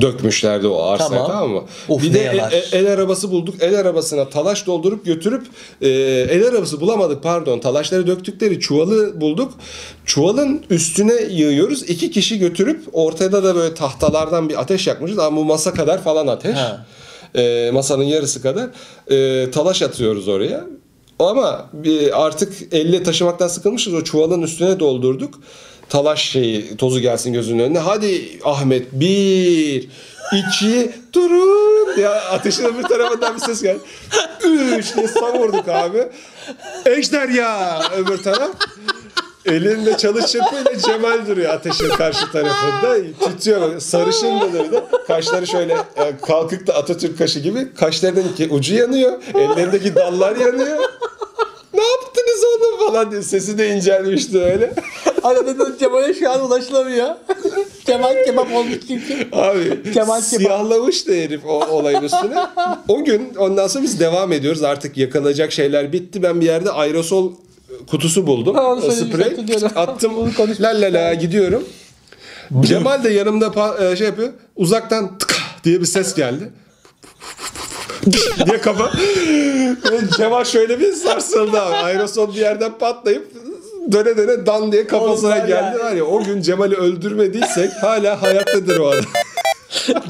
[0.00, 1.26] dökmüşlerdi o arsaya Tamam.
[1.26, 1.62] tamam, mı?
[1.88, 2.52] Of, bir de el, yavaş.
[2.52, 3.54] el- el arabası bulduk.
[3.60, 5.46] El arabasına talaş doldurup götürüp
[5.82, 5.88] e,
[6.30, 7.58] el arabası bulamadık pardon.
[7.58, 9.52] Talaşları döktükleri çuvalı bulduk.
[10.04, 11.82] Çuvalın üstüne yığıyoruz.
[11.82, 15.18] İki kişi götürüp ortada da böyle tahtalardan bir ateş yakmışız.
[15.18, 16.56] Ama bu masa kadar falan ateş.
[16.56, 16.86] Ha.
[17.34, 18.70] E, masanın yarısı kadar.
[19.10, 20.64] E, talaş atıyoruz oraya.
[21.18, 21.70] Ama
[22.12, 23.94] artık elle taşımaktan sıkılmışız.
[23.94, 25.40] O çuvalın üstüne doldurduk.
[25.88, 27.78] Talaş şeyi tozu gelsin gözünün önüne.
[27.78, 29.88] Hadi Ahmet bir,
[30.32, 32.00] iki, durun.
[32.00, 33.80] Ya ateşin öbür tarafından bir ses geldi.
[34.78, 36.08] Üç diye savurduk abi.
[36.86, 38.50] Ejder ya öbür taraf.
[39.46, 42.96] Elinde çalı çırpıyla Cemal duruyor ateşin karşı tarafında.
[43.46, 44.84] Böyle sarışın da böyle.
[45.06, 47.74] Kaşları şöyle e, kalkık da Atatürk kaşı gibi.
[47.74, 49.22] Kaşlarının ucu yanıyor.
[49.34, 50.78] Ellerindeki dallar yanıyor.
[51.74, 52.03] Ne oğlum
[52.78, 54.74] falan diye sesi de incelmişti öyle.
[55.22, 57.08] Aradığınız Cemal'e şu an ulaşılamıyor.
[57.86, 59.28] Cemal kebap olmuş çünkü.
[59.32, 60.20] Abi Kemal Kemal.
[60.20, 62.46] siyahlamıştı herif o olayın üstüne.
[62.88, 64.62] O gün ondan sonra biz devam ediyoruz.
[64.62, 66.22] Artık yakılacak şeyler bitti.
[66.22, 67.32] Ben bir yerde aerosol
[67.86, 68.56] kutusu buldum.
[68.56, 70.12] Ha, söylemiş, Sprey attım.
[70.60, 71.64] La la la gidiyorum.
[72.60, 74.32] Cemal de yanımda e, şey yapıyor.
[74.56, 76.52] Uzaktan tıka diye bir ses geldi.
[78.46, 78.90] diye kafa.
[80.16, 81.74] Cemal şöyle bir sarsıldı abi.
[81.74, 83.26] Aerosol bir yerden patlayıp
[83.92, 85.78] döne döne dan diye kafasına geldi.
[85.78, 89.04] Var ya o gün Cemal'i öldürmediysek hala hayattadır o adam.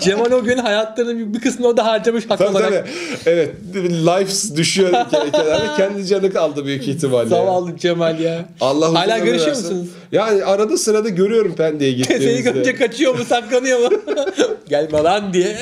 [0.01, 2.71] Cemal o gün hayatlarının bir kısmını o da harcamış hak Tabii olarak.
[2.71, 2.89] tabii.
[3.27, 3.51] Evet.
[3.91, 5.77] Lives düşüyor ke- kenara.
[5.77, 7.29] Kendi canı kaldı büyük ihtimalle.
[7.29, 8.45] Zavallı Cemal ya.
[8.61, 9.65] Allah Hala görüşüyor versin.
[9.77, 9.89] musunuz?
[10.13, 12.51] Yani arada sırada görüyorum Pendik'e Seni gittiğimizde.
[12.51, 13.89] görünce kaçıyor mu saklanıyor mu?
[14.69, 15.57] Gelme lan diye.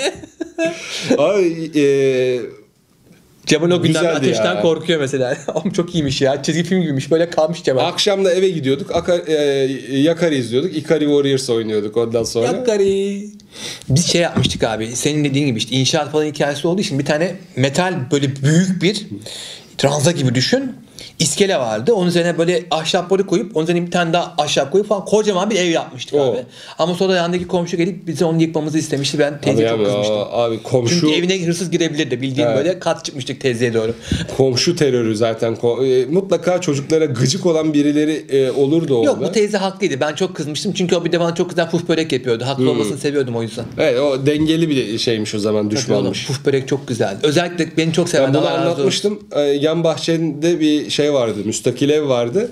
[1.19, 1.85] Abi e,
[3.47, 4.61] Cemal o günden Güzeldi ateşten ya.
[4.63, 5.37] korkuyor mesela.
[5.55, 6.43] Oğlum çok iyiymiş ya.
[6.43, 7.11] Çizgi film gibiymiş.
[7.11, 7.85] Böyle kalmış Cemal.
[7.89, 8.97] akşam da eve gidiyorduk.
[8.97, 9.35] Aka, e,
[9.99, 10.77] Yakari izliyorduk.
[10.77, 12.47] Ikari Warriors oynuyorduk ondan sonra.
[12.47, 13.25] Yakari.
[13.89, 14.87] Biz şey yapmıştık abi.
[14.97, 19.07] Senin dediğin gibi işte inşaat falan hikayesi olduğu için bir tane metal böyle büyük bir
[19.79, 20.73] tranza gibi düşün.
[21.19, 21.93] İskele vardı.
[21.95, 25.51] Onun üzerine böyle ahşap boru koyup onun üzerine bir tane daha ahşap koyup falan kocaman
[25.51, 26.23] bir ev yapmıştık Oo.
[26.33, 26.39] abi.
[26.79, 29.19] Ama sonra yandaki komşu gelip bize onu yıkmamızı istemişti.
[29.19, 30.17] Ben teyze çok abi, kızmıştım.
[30.33, 32.21] abi komşu Çünkü evine hırsız girebilirdi.
[32.23, 32.57] Bildiğin Evet.
[32.59, 33.95] böyle kat çıkmıştık teyzeye doğru.
[34.37, 35.55] komşu terörü zaten.
[35.55, 39.07] Ko- e, mutlaka çocuklara gıcık olan birileri e, olurdu orada.
[39.11, 40.01] Yok bu teyze haklıydı.
[40.01, 40.73] Ben çok kızmıştım.
[40.73, 42.45] Çünkü o bir de bana çok güzel puf börek yapıyordu.
[42.45, 42.71] Haklı Hmm.
[42.71, 43.65] olmasını seviyordum o yüzden.
[43.79, 46.27] Evet o dengeli bir şeymiş o zaman düşmanmış.
[46.27, 47.17] Puf börek çok güzeldi.
[47.23, 49.21] Özellikle beni çok seven Ben bunu anlatmıştım.
[49.33, 51.39] Ee, yan bahçede bir şey vardı.
[51.45, 52.51] Müstakil ev vardı.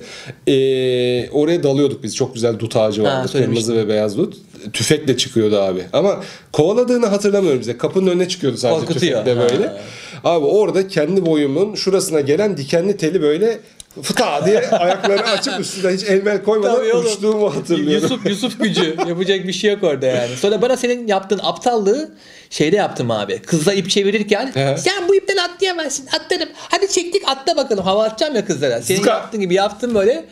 [0.49, 2.17] Ee, oraya dalıyorduk biz.
[2.17, 3.29] Çok güzel dut ağacı vardı.
[3.29, 3.67] söylemiştin.
[3.67, 4.37] Kırmızı ve beyaz dut.
[4.73, 5.83] Tüfekle çıkıyordu abi.
[5.93, 6.21] Ama
[6.53, 7.79] kovaladığını hatırlamıyorum bize.
[7.79, 9.25] Kapının önüne çıkıyordu sadece Korkutuyor.
[9.25, 9.67] tüfekle böyle.
[9.67, 9.77] Ha.
[10.25, 13.59] Abi orada kendi boyumun şurasına gelen dikenli teli böyle
[14.03, 17.07] fıta diye ayaklarını açıp üstüne hiç elmel koymadan Tabii oğlum.
[17.07, 18.03] uçtuğumu hatırlıyorum.
[18.03, 18.97] Yusuf Yusuf gücü.
[19.09, 20.37] Yapacak bir şey yok orada yani.
[20.37, 22.11] Sonra bana senin yaptığın aptallığı
[22.51, 23.43] şeyde yaptım abi.
[23.43, 24.77] Kızla ip çevirirken He.
[24.79, 26.07] sen bu ipten atlayamazsın.
[26.07, 26.49] Atlarım.
[26.55, 27.85] Hadi çektik atla bakalım.
[27.85, 28.83] Hava atacağım ya kızlara.
[28.83, 29.11] Senin Zıka.
[29.11, 30.25] yaptığın gibi yaptım böyle.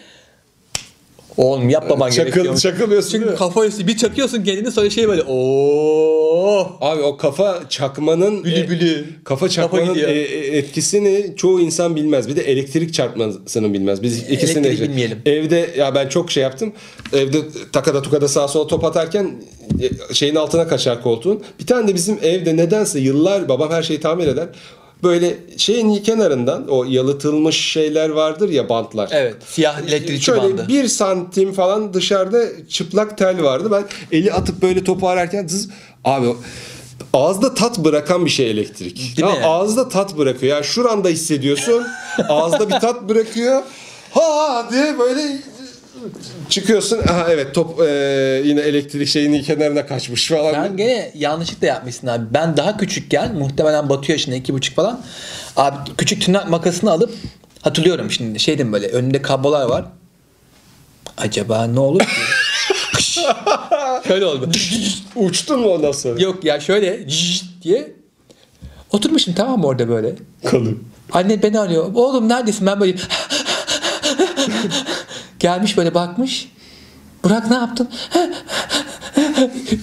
[1.38, 2.56] Oğlum yapmaman Çakıl- gerekiyor.
[2.58, 3.38] çakılıyorsun değil Çünkü mi?
[3.38, 6.66] kafa üstü bir çakıyorsun kendini sonra şey böyle ooo.
[6.80, 9.04] Abi o kafa çakmanın Bülü bülü.
[9.24, 10.08] kafa çakmanın gidiyor.
[10.08, 12.28] e, e, etkisini çoğu insan bilmez.
[12.28, 14.02] Bir de elektrik çarpmasını bilmez.
[14.02, 15.18] Biz ikisini de Elektriği bilmeyelim.
[15.26, 16.72] Evde ya ben çok şey yaptım.
[17.12, 17.38] Evde
[17.72, 19.30] takada tukada sağa sola top atarken
[20.10, 21.42] e, şeyin altına kaçar koltuğun.
[21.60, 24.46] Bir tane de bizim evde nedense yıllar babam her şeyi tamir eder.
[25.02, 29.08] Böyle şeyin kenarından o yalıtılmış şeyler vardır ya bantlar.
[29.12, 29.36] Evet.
[29.46, 30.64] Siyah elektrikçi Şöyle bandı.
[30.68, 33.68] bir santim falan dışarıda çıplak tel vardı.
[33.72, 33.84] Ben
[34.18, 35.68] eli atıp böyle topu ararken zız,
[36.04, 36.26] abi
[37.12, 38.96] ağızda tat bırakan bir şey elektrik.
[39.16, 39.44] Değil Ya mi?
[39.46, 40.56] Ağızda tat bırakıyor.
[40.56, 41.86] Yani şuranda hissediyorsun.
[42.28, 43.62] ağızda bir tat bırakıyor.
[44.10, 45.38] Ha diye böyle
[46.48, 46.98] çıkıyorsun.
[46.98, 47.84] Aha evet top e,
[48.44, 50.52] yine elektrik şeyinin kenarına kaçmış falan.
[50.52, 52.24] Sen gene yanlışlıkla yapmışsın abi.
[52.34, 55.00] Ben daha küçükken muhtemelen Batu yaşında iki buçuk falan.
[55.56, 57.14] Abi küçük tırnak makasını alıp
[57.62, 59.84] hatırlıyorum şimdi şeydim böyle önünde kablolar var.
[61.16, 62.06] Acaba ne olur ki?
[64.08, 64.50] şöyle oldu.
[65.16, 66.20] Uçtun mu ondan sonra?
[66.20, 67.06] Yok ya şöyle
[67.62, 67.92] diye
[68.92, 70.12] oturmuşum tamam mı orada böyle.
[70.44, 70.84] Kalın.
[71.12, 71.90] Anne beni arıyor.
[71.94, 72.66] Oğlum neredesin?
[72.66, 72.96] Ben böyle
[75.38, 76.52] gelmiş böyle bakmış.
[77.24, 77.88] Burak ne yaptın?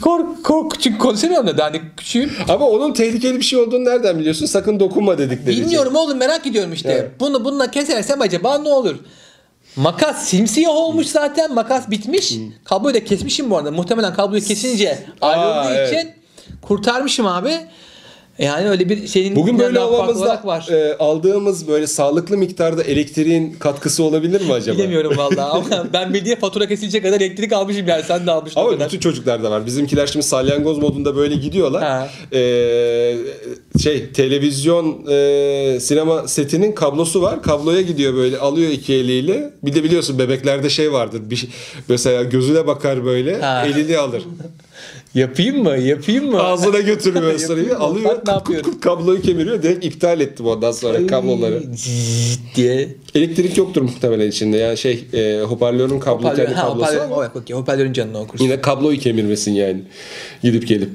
[0.02, 2.32] kork kork çünkü konuşamıyorum da hani küçüğüm.
[2.50, 4.46] Ama onun tehlikeli bir şey olduğunu nereden biliyorsun?
[4.46, 5.64] Sakın dokunma dedikleri için.
[5.64, 6.92] Bilmiyorum oğlum merak ediyorum işte.
[6.92, 7.12] Evet.
[7.20, 8.96] Bunu bununla kesersem acaba ne olur?
[9.76, 11.54] Makas simsiyah olmuş zaten.
[11.54, 12.34] Makas bitmiş.
[12.64, 13.72] Kabloyu da kesmişim bu arada.
[13.72, 15.94] Muhtemelen kabloyu kesince ayrıldığı evet.
[15.94, 16.12] için
[16.62, 17.58] kurtarmışım abi.
[18.40, 20.68] Yani öyle bir şeyin Bugün böyle olarak var.
[20.72, 24.78] e, aldığımız böyle sağlıklı miktarda elektriğin katkısı olabilir mi acaba?
[24.78, 28.70] Bilemiyorum vallahi ama ben bildiğin fatura kesilecek kadar elektrik almışım yani sen de almıştın Ama
[28.70, 28.88] kadar.
[28.88, 29.66] bütün çocuklarda var.
[29.66, 31.84] Bizimkiler şimdi salyangoz modunda böyle gidiyorlar.
[31.84, 32.10] Ha.
[32.34, 33.16] Ee,
[33.84, 37.44] şey televizyon e, sinema setinin kablosu var.
[37.44, 39.54] Kabloya gidiyor böyle alıyor iki eliyle.
[39.64, 41.22] Bir de biliyorsun bebeklerde şey vardır.
[41.30, 41.50] Bir şey,
[41.90, 43.66] mesela gözüne bakar böyle Ha.
[43.66, 44.24] elini alır.
[45.16, 45.78] Yapayım mı?
[45.78, 46.44] Yapayım mı?
[46.44, 47.24] Ağzına götürüyor
[47.72, 47.78] mı?
[47.80, 48.06] Alıyor.
[48.06, 48.80] Bak ne yapıyorum.
[48.80, 49.64] kabloyu kemiriyor.
[49.64, 51.64] Direkt iptal ettim ondan sonra kabloları.
[51.76, 52.96] Zzzz diye.
[53.16, 54.58] Elektrik yoktur muhtemelen içinde.
[54.58, 58.20] Yani şey e, hoparlörün kablo Hoparlör, kendi ha, kablosu hoparlör, ama o, okey, hoparlörün canını
[58.20, 58.46] okursun.
[58.46, 59.82] yine kabloyu kemirmesin yani.
[60.44, 60.90] Gidip gelip.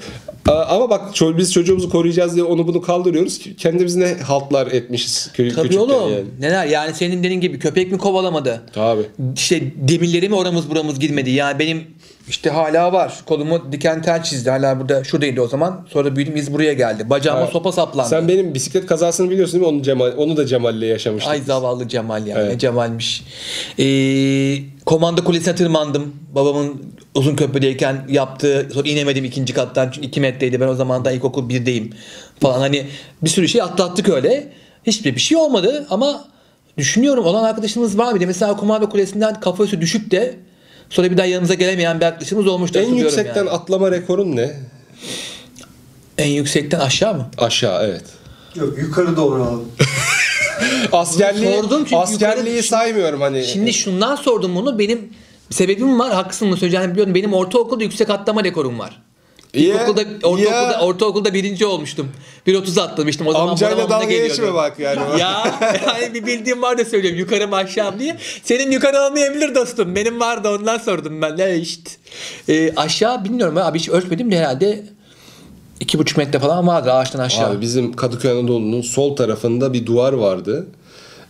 [0.69, 1.03] Ama bak
[1.39, 3.41] biz çocuğumuzu koruyacağız diye onu bunu kaldırıyoruz.
[3.59, 6.13] Kendimiz ne haltlar etmişiz kö- Tabii küçükken oğlum.
[6.13, 6.25] yani.
[6.41, 8.63] Neler yani senin dediğin gibi köpek mi kovalamadı?
[8.73, 9.03] Tabii.
[9.37, 11.31] İşte demirleri mi oramız buramız girmedi.
[11.31, 11.83] Yani benim
[12.29, 13.21] işte hala var.
[13.27, 14.51] Kolumu diken tel çizdi.
[14.51, 15.87] Hala burada şuradaydı o zaman.
[15.93, 17.11] Sonra büyüdüm iz buraya geldi.
[17.11, 17.47] Bacağıma Ha.
[17.47, 18.09] sopa saplandı.
[18.09, 19.77] Sen benim bisiklet kazasını biliyorsun değil mi?
[19.77, 21.33] Onu, Cemal, onu da Cemal'le yaşamıştık.
[21.33, 22.41] Ay zavallı Cemal yani.
[22.41, 22.53] Evet.
[22.53, 23.25] Ne Cemal'miş.
[23.79, 26.15] Ee, komando kulesine tırmandım.
[26.35, 26.83] Babamın
[27.15, 28.69] uzun köprüdeyken yaptığı.
[28.75, 29.91] Sonra inemedim ikinci kattan.
[29.91, 30.61] Çünkü 2 metreydi.
[30.61, 31.93] Ben o zaman da ilkokul 1'deyim.
[32.41, 32.87] Falan hani
[33.23, 34.49] bir sürü şey atlattık öyle.
[34.87, 36.25] Hiçbir bir şey olmadı ama
[36.79, 38.27] düşünüyorum olan arkadaşımız var mıydı?
[38.27, 40.35] Mesela komando kulesinden kafası düşüp de
[40.91, 42.79] sonra bir daha yanımıza gelemeyen bir arkadaşımız olmuştu.
[42.79, 43.51] En yüksekten yani.
[43.51, 44.57] atlama rekorun ne?
[46.19, 47.31] En yüksekten aşağı mı?
[47.39, 48.05] Aşağı evet.
[48.55, 49.63] Yok yukarı doğru abi.
[50.93, 53.45] Askerliği, sordum çünkü askerliği yukarı- saymıyorum hani.
[53.45, 54.79] Şimdi şundan sordum bunu.
[54.79, 55.13] Benim
[55.51, 56.13] bir sebebim var.
[56.13, 57.15] Haklısın mı söyleyeceğini biliyorum.
[57.15, 59.03] Benim ortaokulda yüksek atlama rekorum var.
[59.55, 60.81] İlkokulda, ortaokulda, ya.
[60.81, 62.13] ortaokulda birinci olmuştum.
[62.47, 63.27] 1.30 atlamıştım.
[63.27, 65.21] O zaman Amcayla dalga geçme bak yani.
[65.21, 68.17] ya yani bir bildiğim var da söylüyorum yukarı mı aşağı mı diye.
[68.43, 69.97] Senin yukarı olmayabilir dostum.
[69.97, 71.39] Benim vardı ondan sordum ben.
[71.39, 71.91] Ne işte.
[72.49, 74.85] Ee, aşağı bilmiyorum abi hiç ölçmedim de herhalde
[75.81, 77.51] iki buçuk metre falan vardı ağaçtan aşağı.
[77.51, 80.67] Abi bizim Kadıköy Anadolu'nun sol tarafında bir duvar vardı.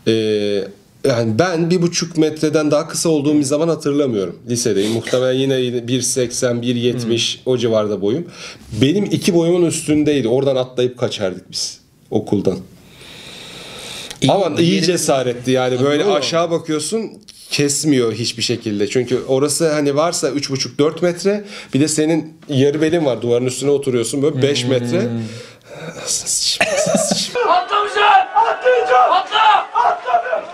[0.09, 0.65] Ee,
[1.05, 4.37] yani ben bir buçuk metreden daha kısa olduğum bir zaman hatırlamıyorum.
[4.49, 4.93] Lisedeyim.
[4.93, 8.25] Muhtemelen yine 1.80, 1.70 o civarda boyum.
[8.83, 10.29] Benim iki boyumun üstündeydi.
[10.29, 12.59] Oradan atlayıp kaçardık biz okuldan.
[14.21, 16.15] İyi, Ama iyi cesaretti yani böyle Bravo.
[16.15, 17.11] aşağı bakıyorsun
[17.51, 18.89] kesmiyor hiçbir şekilde.
[18.89, 24.23] Çünkü orası hani varsa 3,5-4 metre bir de senin yarı belin var duvarın üstüne oturuyorsun
[24.23, 24.71] böyle 5 Hmm.
[24.71, 25.09] metre.
[27.49, 28.29] Atlamışlar!
[28.35, 29.13] Atlayacağım!
[29.13, 29.67] Atla!
[29.75, 30.45] Atladım!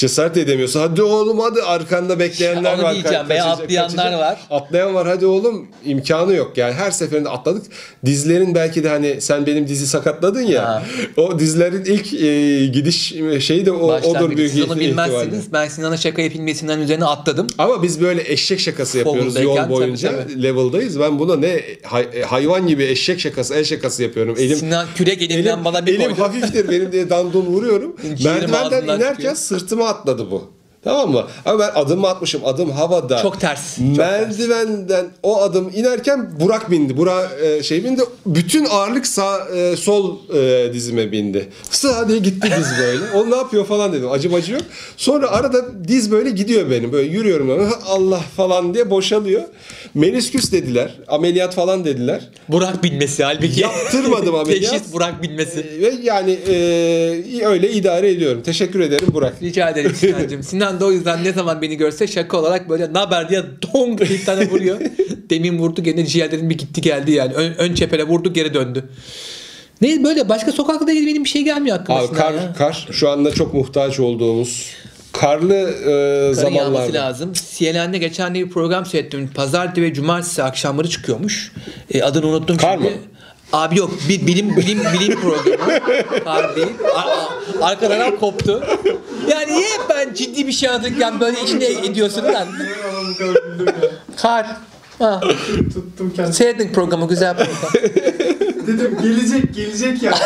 [0.00, 0.80] Cesaret edemiyorsun.
[0.80, 2.94] Hadi oğlum hadi arkanda bekleyenler Onu var.
[2.94, 4.20] diyeceğim, veya kaçacak, atlayanlar kaçacak.
[4.20, 4.38] var.
[4.50, 7.62] Atlayan var hadi oğlum imkanı yok yani her seferinde atladık.
[8.04, 10.64] Dizlerin belki de hani sen benim dizi sakatladın ya.
[10.68, 10.82] Ha.
[11.16, 13.14] O dizlerin ilk e, gidiş
[13.46, 15.12] şeyi de o, Baştan odur büyük Siz onu ihtimalle.
[15.12, 15.52] bilmezsiniz.
[15.52, 16.48] Ben Sinan'a şaka yapayım
[16.82, 17.46] üzerine atladım.
[17.58, 20.10] Ama biz böyle eşek şakası yapıyoruz Fold'dayken yol tabii, boyunca.
[20.22, 20.42] tabii.
[20.42, 21.00] Level'dayız.
[21.00, 24.36] Ben buna ne hay- hayvan gibi eşek şakası, el şakası yapıyorum.
[24.38, 26.20] Elim Sinan kürek elinden elim, bana bir elim koydu.
[26.22, 27.96] hafiftir benim diye dandun vuruyorum.
[28.24, 30.59] Merdivenden inerken sırtıma atladı bu.
[30.84, 31.24] Tamam mı?
[31.44, 32.44] Ama ben adımı atmışım.
[32.44, 33.22] Adım havada.
[33.22, 36.96] Çok ters, çok Merdivenden o adım inerken Burak bindi.
[36.96, 38.02] Burak e, şey bindi.
[38.26, 41.48] Bütün ağırlık sağ e, sol e, dizime bindi.
[41.70, 43.00] Sağ diye gitti diz böyle.
[43.14, 44.10] O ne yapıyor falan dedim.
[44.10, 44.62] Acım acı yok.
[44.96, 46.92] Sonra arada diz böyle gidiyor benim.
[46.92, 47.72] Böyle yürüyorum.
[47.86, 49.42] Allah falan diye boşalıyor.
[49.94, 50.94] Menisküs dediler.
[51.08, 52.20] Ameliyat falan dediler.
[52.48, 53.60] Burak bilmesi halbuki.
[53.60, 54.72] Yaptırmadım ameliyat.
[54.72, 55.60] Teşhis Burak bilmesi.
[55.60, 58.42] E, Ve yani e, öyle idare ediyorum.
[58.42, 59.34] Teşekkür ederim Burak.
[59.42, 60.42] Rica ederim Sinan'cığım.
[60.42, 64.24] Sinan da o yüzden ne zaman beni görse şaka olarak böyle naber diye dong bir
[64.24, 64.80] tane vuruyor.
[65.30, 67.34] Demin vurdu gene ciğerlerim bir gitti geldi yani.
[67.34, 68.88] Ön, ön çepere vurdu geri döndü.
[69.80, 72.52] Ne böyle başka sokakla ilgili benim bir şey gelmiyor aklıma Abi kar, ya.
[72.58, 74.66] kar şu anda çok muhtaç olduğumuz
[75.12, 75.54] karlı
[76.30, 76.92] e, zamanlarda.
[76.94, 77.32] lazım.
[77.58, 79.30] CNN'de geçen bir program seyrettim.
[79.34, 81.52] Pazartesi ve cumartesi akşamları çıkıyormuş.
[81.94, 82.88] E, adını unuttum Kar şimdi.
[82.88, 82.96] mı?
[83.52, 85.78] Abi yok bir bilim bilim bilim programı.
[86.24, 86.66] Kar değil.
[86.94, 87.08] Ar-
[87.66, 88.62] ar- arkadan koptu.
[89.30, 92.48] Yani niye hep ben ciddi bir şey anlatırken böyle içine ediyorsun lan?
[94.22, 94.46] Kar.
[94.98, 95.20] Ha.
[95.74, 96.34] Tuttum kendimi.
[96.34, 97.72] Seyredin programı güzel program.
[98.66, 100.16] Dedim gelecek gelecek yani.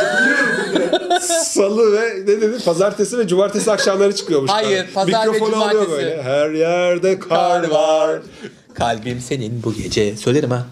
[1.44, 2.64] Salı ve ne dedi?
[2.64, 4.50] Pazartesi ve cumartesi akşamları çıkıyormuş.
[4.50, 5.92] Hayır, pazar ve Mikrofonu alıyor cumartesi.
[6.10, 6.22] böyle.
[6.22, 8.08] Her yerde kar, Kar var.
[8.08, 8.20] var.
[8.74, 10.16] Kalbim senin bu gece.
[10.16, 10.66] Söylerim ha.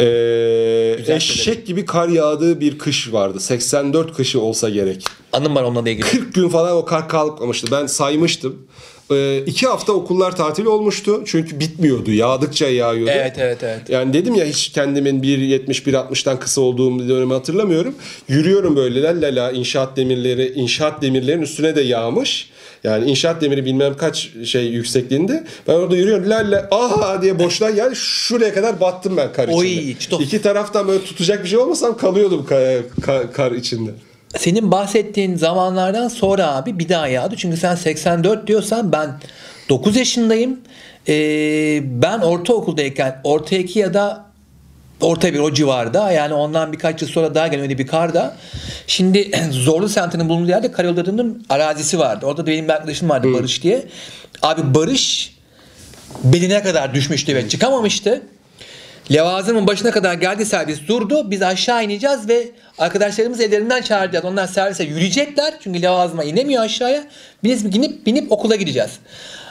[0.00, 1.64] Ee, Güzel eşek söyledin.
[1.64, 3.40] gibi kar yağdığı bir kış vardı.
[3.40, 5.04] 84 kışı olsa gerek.
[5.32, 6.06] Anım var onunla ilgili.
[6.06, 7.66] 40 gün falan o kar kalkmamıştı.
[7.70, 8.66] Ben saymıştım.
[9.16, 11.22] Ee, iki hafta okullar tatil olmuştu.
[11.26, 12.12] Çünkü bitmiyordu.
[12.12, 13.10] Yağdıkça yağıyordu.
[13.14, 13.80] Evet evet evet.
[13.88, 17.94] Yani dedim ya hiç kendimin 1.70 1.60'dan kısa olduğum bir dönemi hatırlamıyorum.
[18.28, 22.50] Yürüyorum böyle la la la inşaat demirleri inşaat demirlerin üstüne de yağmış.
[22.84, 25.44] Yani inşaat demiri bilmem kaç şey yüksekliğinde.
[25.68, 29.72] Ben orada yürüyorum la la aha diye boşluğa yani şuraya kadar battım ben kar Oy,
[29.72, 29.98] içinde.
[29.98, 30.22] çitof.
[30.22, 33.90] İki taraftan böyle tutacak bir şey olmasam kalıyordum kar, kar, kar içinde.
[34.38, 37.36] Senin bahsettiğin zamanlardan sonra abi bir daha yağdı.
[37.36, 39.10] Çünkü sen 84 diyorsan ben
[39.68, 40.60] 9 yaşındayım.
[41.08, 44.26] Ee, ben ortaokuldayken orta 2 ya da
[45.00, 48.36] orta bir o civarda yani ondan birkaç yıl sonra daha gelen öyle bir karda.
[48.86, 52.26] Şimdi Zorlu semtinin bulunduğu yerde karayollarının arazisi vardı.
[52.26, 53.84] Orada da benim bir arkadaşım vardı Barış diye.
[54.42, 55.36] Abi Barış
[56.24, 58.22] beline kadar düşmüştü ve çıkamamıştı.
[59.10, 61.30] Levazımın başına kadar geldi servis durdu.
[61.30, 64.24] Biz aşağı ineceğiz ve arkadaşlarımız ellerinden çağıracağız.
[64.24, 65.54] Onlar servise yürüyecekler.
[65.60, 67.04] Çünkü levazıma inemiyor aşağıya.
[67.44, 68.90] Biz binip binip okula gideceğiz.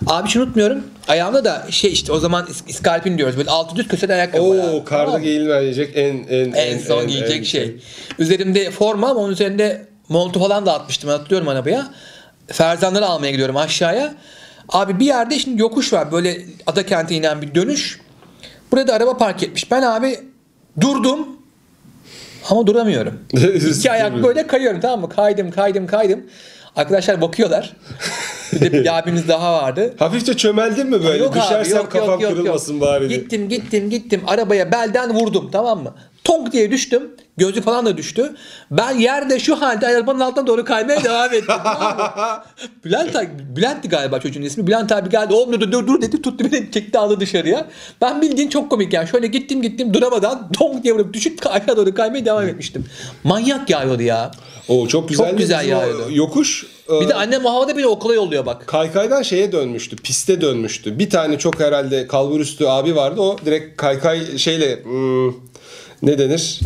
[0.07, 0.83] Abi hiç unutmuyorum.
[1.07, 3.37] Ayağımda da şey işte o zaman is- iskarpin diyoruz.
[3.37, 4.43] Böyle altı düz köseli ayakkabı.
[4.43, 7.75] Oo karda Tamam giyilmeyecek en en En son en- giyecek en- şey.
[8.19, 11.09] Üzerimde forma ama onun üzerinde montu falan da atmıştım.
[11.09, 11.87] Hatırlıyorum arabaya.
[12.47, 14.13] Ferzanları almaya gidiyorum aşağıya.
[14.69, 16.11] Abi bir yerde şimdi yokuş var.
[16.11, 16.37] Böyle
[16.67, 17.99] Atakent'e inen bir dönüş.
[18.71, 19.71] Burada araba park etmiş.
[19.71, 20.19] Ben abi
[20.81, 21.27] durdum.
[22.49, 23.19] Ama duramıyorum.
[23.77, 25.09] İki ayak böyle kayıyorum tamam mı?
[25.09, 26.23] Kaydım kaydım kaydım.
[26.75, 27.73] Arkadaşlar bakıyorlar.
[28.53, 29.93] Bir de bir abimiz daha vardı.
[29.99, 31.23] Hafifçe çömeldin mi böyle?
[31.23, 32.81] Yok abi, Düşersem yok, kafam yok, yok, kırılmasın yok.
[32.81, 33.19] bari diye.
[33.19, 35.95] Gittim gittim gittim arabaya belden vurdum tamam mı?
[36.23, 37.11] Tonk diye düştüm.
[37.37, 38.35] Gözü falan da düştü.
[38.71, 41.55] Ben yerde şu halde arabanın altına doğru kaymaya devam ettim.
[42.85, 44.67] Bülent abi, Bülent'ti galiba çocuğun ismi.
[44.67, 47.67] Bülent abi geldi oğlum dur dur dur dedi tuttu beni çekti aldı dışarıya.
[48.01, 49.07] Ben bildiğin çok komik yani.
[49.07, 52.85] Şöyle gittim gittim duramadan tonk diye vurup düşüp aşağı doğru kaymaya devam etmiştim.
[53.23, 54.31] Manyak yağıyordu ya.
[54.67, 55.29] Oo çok güzel.
[55.29, 56.07] Çok güzel o yağıyordu.
[56.11, 56.65] Yokuş.
[56.89, 58.67] Bir e, de annem o havada beni okula yolluyor bak.
[58.67, 59.95] Kaykaydan şeye dönmüştü.
[59.95, 60.99] Piste dönmüştü.
[60.99, 63.21] Bir tane çok herhalde kalburüstü abi vardı.
[63.21, 65.50] O direkt kaykay şeyle hmm,
[66.01, 66.59] ne denir?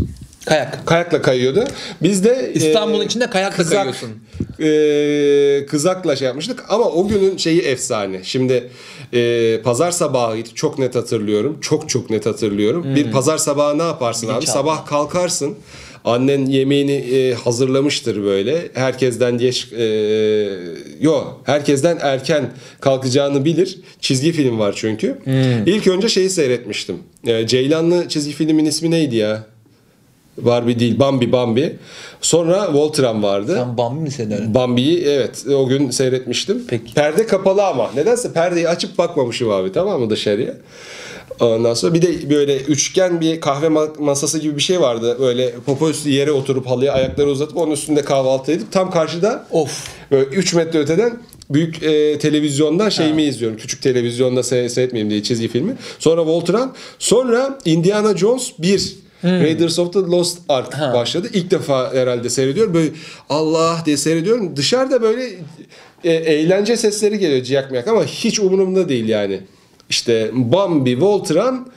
[0.46, 0.88] Kayak.
[0.88, 1.64] Kayakla kayıyordu.
[2.04, 4.10] Biz de İstanbul'un e, içinde kayakla kızak, kayıyorsun.
[4.60, 8.24] e, kızakla şey yapmıştık ama o günün şeyi efsane.
[8.24, 8.70] Şimdi
[9.14, 10.50] e, pazar sabahıydı.
[10.56, 11.58] Çok net hatırlıyorum.
[11.62, 12.96] Çok çok net hatırlıyorum.
[12.96, 14.32] Bir pazar sabahı ne yaparsın abi?
[14.32, 14.60] Bilinçaltı.
[14.60, 15.56] Sabah kalkarsın.
[16.06, 18.70] Annen yemeğini e, hazırlamıştır böyle.
[18.74, 19.86] Herkesten geç e,
[21.02, 23.80] yo herkesten erken kalkacağını bilir.
[24.00, 25.18] Çizgi film var çünkü.
[25.66, 26.96] İlk önce şeyi seyretmiştim.
[27.28, 29.44] E, Ceylanlı çizgi filmin ismi neydi ya?
[30.38, 31.76] Barbie değil Bambi Bambi.
[32.22, 33.56] Sonra Voltron vardı.
[33.56, 34.54] Sen Bambi mi senin?
[34.54, 36.64] Bambi'yi evet o gün seyretmiştim.
[36.68, 36.94] Peki.
[36.94, 37.92] Perde kapalı ama.
[37.96, 40.54] Nedense perdeyi açıp bakmamışım abi tamam mı dışarıya.
[41.40, 45.18] Ondan sonra bir de böyle üçgen bir kahve ma- masası gibi bir şey vardı.
[45.20, 49.88] Böyle popo üstü yere oturup halıya ayakları uzatıp onun üstünde kahvaltı edip tam karşıda Of.
[50.12, 51.18] böyle 3 metre öteden
[51.50, 53.58] büyük e, televizyondan şeyimi izliyorum.
[53.58, 55.76] Küçük televizyonda se- seyretmeyeyim diye çizgi filmi.
[56.00, 56.74] Sonra Voltron.
[57.00, 58.96] Sonra Indiana Jones 1.
[59.24, 60.94] Raiders of the Lost Ark Ha.
[60.94, 61.28] başladı.
[61.34, 62.74] İlk defa herhalde seyrediyorum.
[62.74, 62.90] Böyle
[63.30, 64.56] Allah diye seyrediyorum.
[64.56, 65.24] Dışarıda böyle
[66.04, 69.40] e, eğlence sesleri geliyor ciyak miyak ama hiç umurumda değil yani.
[69.90, 71.68] İşte Bambi, Voltron,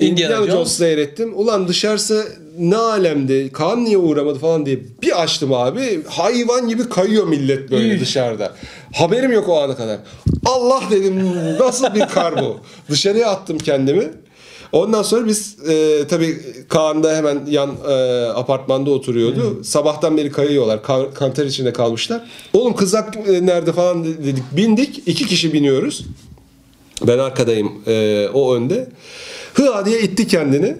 [0.00, 0.72] Indiana, Indiana Jones.
[0.72, 1.32] Seyrettim.
[1.38, 2.26] Ulan dışarısı
[2.58, 3.52] ne alemdi.
[3.52, 6.02] Kaan niye uğramadı falan diye bir açtım abi.
[6.08, 8.52] Hayvan gibi kayıyor millet böyle dışarıda.
[8.94, 9.98] Haberim yok o ana kadar.
[10.44, 12.56] Allah dedim nasıl bir kar bu.
[12.90, 14.10] Dışarıya attım kendimi.
[14.72, 17.92] Ondan sonra biz e, tabii Kaan da hemen yan e,
[18.34, 19.64] apartmanda oturuyordu.
[19.64, 20.82] Sabahtan beri kayıyorlar.
[20.82, 22.22] Kar, kanter içinde kalmışlar.
[22.52, 24.44] Oğlum kızak e, nerede falan dedik.
[24.56, 25.02] Bindik.
[25.06, 26.04] iki kişi biniyoruz.
[27.02, 28.86] Ben arkadayım e, o önde.
[29.54, 30.76] Hıa diye itti kendini.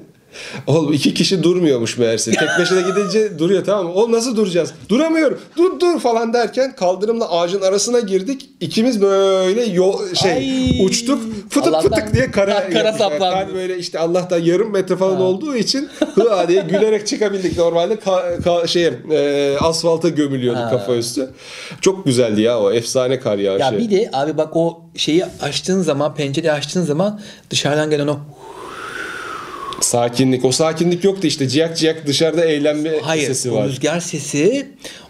[0.67, 2.31] Oğlum iki kişi durmuyormuş meğerse.
[2.31, 3.93] Tek başına gidince duruyor tamam mı?
[3.93, 4.73] Oğlum nasıl duracağız?
[4.89, 5.39] Duramıyorum.
[5.57, 8.51] Dur dur falan derken kaldırımla ağacın arasına girdik.
[8.61, 10.87] İkimiz böyle yol şey Ay.
[10.87, 11.23] uçtuk.
[11.51, 13.19] Fıtık Allah'tan fıtık diye kara, kara saplandı.
[13.19, 17.59] Kar böyle işte Allah'tan yarım metre falan olduğu için hıa diye gülerek çıkabildik.
[17.59, 20.71] Normalde ka, ka, şeye, e, asfalta gömülüyordu Ha.
[20.71, 21.31] kafa üstü.
[21.81, 23.65] Çok güzeldi ya o efsane kar yağışı.
[23.65, 27.21] Ya bir de abi bak o şeyi açtığın zaman pencereyi açtığın zaman
[27.51, 28.19] dışarıdan gelen o
[29.89, 30.45] Sakinlik.
[30.45, 31.49] O sakinlik yoktu işte.
[31.49, 33.69] Ciyak ciyak dışarıda eğlenme hayır sesi var.
[33.69, 34.67] rüzgar sesi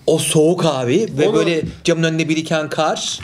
[0.06, 3.20] o soğuk abi ve Onu- böyle camın önünde biriken kar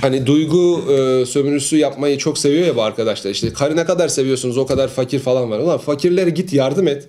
[0.00, 3.30] Hani duygu e, sömürüsü yapmayı çok seviyor ya bu arkadaşlar.
[3.30, 5.58] İşte karı ne kadar seviyorsunuz o kadar fakir falan var.
[5.58, 7.04] Ulan fakirlere git yardım et.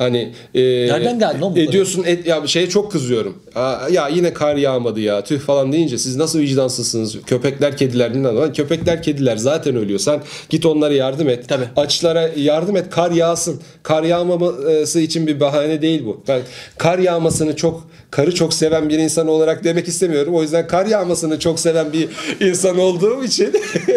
[0.00, 3.38] Hani e, Nereden geldin oğlum bu Ediyorsun et, ya şeye çok kızıyorum.
[3.54, 7.16] Aa, ya yine kar yağmadı ya tüh falan deyince siz nasıl vicdansızsınız?
[7.26, 8.38] Köpekler kediler bilmem ne.
[8.38, 9.98] Lan Köpekler kediler zaten ölüyor.
[9.98, 11.48] Sen git onlara yardım et.
[11.48, 11.64] Tabii.
[11.76, 12.90] Açlara yardım et.
[12.90, 13.60] Kar yağsın.
[13.82, 16.22] Kar yağmaması için bir bahane değil bu.
[16.28, 16.40] Ben
[16.78, 20.34] kar yağmasını çok karı çok seven bir insan olarak demek istemiyorum.
[20.34, 22.08] O yüzden kar yağmasını çok seven bir
[22.48, 23.52] insan olduğum için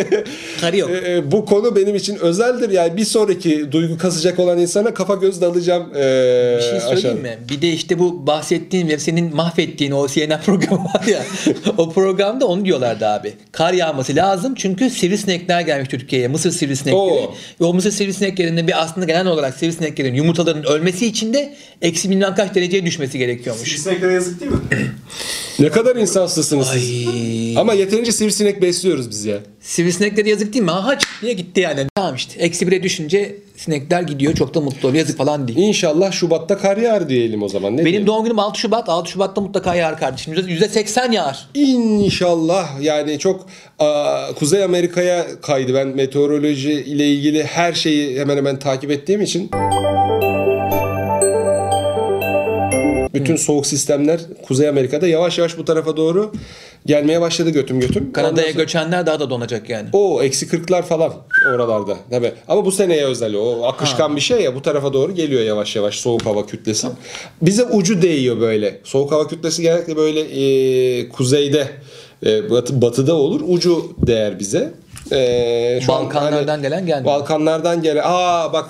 [0.62, 0.90] Karı yok.
[0.90, 2.70] e, e, bu konu benim için özeldir.
[2.70, 5.93] Yani bir sonraki duygu kasacak olan insana kafa göz dalacağım.
[5.96, 7.38] E, Bir şey söyleyeyim mi?
[7.50, 11.24] Bir de işte bu bahsettiğim ve senin mahvettiğin o CNN programı var ya.
[11.78, 13.34] o programda onu diyorlardı abi.
[13.52, 16.28] Kar yağması lazım çünkü sivrisinekler gelmiş Türkiye'ye.
[16.28, 16.96] Mısır sivrisinekleri.
[17.02, 17.34] Oo.
[17.62, 22.36] Ve o mısır sivrisineklerinin bir aslında genel olarak sivrisineklerin yumurtalarının ölmesi için de eksi bilmem
[22.36, 23.70] kaç dereceye düşmesi gerekiyormuş.
[23.70, 24.58] Sivrisinekler'e yazık değil mi?
[25.60, 27.08] Ne kadar insansızsınız siz.
[27.08, 27.58] Ay.
[27.58, 29.38] Ama yeterince sivrisinek besliyoruz biz ya.
[29.64, 30.72] Sivrisinekleri yazık değil mi?
[30.72, 31.86] Aha diye gitti yani.
[31.96, 32.40] Tamam işte.
[32.40, 34.34] Eksi bire düşünce sinekler gidiyor.
[34.34, 35.00] Çok da mutlu oluyor.
[35.00, 35.60] Yazık falan değil.
[35.60, 37.74] İnşallah Şubat'ta kar yağar diyelim o zaman.
[37.74, 38.08] Ne Benim diyelim?
[38.08, 38.90] doğum günüm 6 Şubat.
[38.90, 40.34] 6 Şubat'ta mutlaka yağar kardeşim.
[40.34, 41.48] %80 yağar.
[41.54, 43.48] İnşallah yani çok
[43.80, 45.74] aa, Kuzey Amerika'ya kaydı.
[45.74, 49.50] Ben meteoroloji ile ilgili her şeyi hemen hemen takip ettiğim için
[53.14, 56.32] bütün soğuk sistemler Kuzey Amerika'da yavaş yavaş bu tarafa doğru
[56.86, 58.14] gelmeye başladı götüm götüm.
[58.14, 59.90] Kanada'ya sonra- göçenler daha da donacak yani.
[59.94, 61.14] O eksi 40'lar falan
[61.56, 61.98] oralarda.
[62.10, 62.32] Tabii.
[62.48, 65.96] Ama bu seneye özel o akışkan bir şey ya bu tarafa doğru geliyor yavaş yavaş
[65.96, 66.88] soğuk hava kütlesi.
[67.42, 68.80] Bize ucu değiyor böyle.
[68.84, 71.68] Soğuk hava kütlesi genellikle böyle e, kuzeyde
[72.26, 73.42] e, batı, batıda olur.
[73.48, 74.74] Ucu değer bize.
[75.12, 77.06] E, şu an Balkanlardan gelen gelmiyor.
[77.06, 78.02] Balkanlardan gelen.
[78.06, 78.70] Aa bak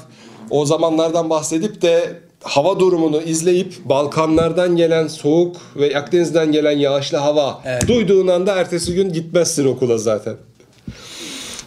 [0.50, 7.62] o zamanlardan bahsedip de hava durumunu izleyip Balkanlardan gelen soğuk ve Akdeniz'den gelen yağışlı hava
[7.66, 7.88] Evet.
[7.88, 10.36] duyduğun anda ertesi gün gitmezsin okula zaten.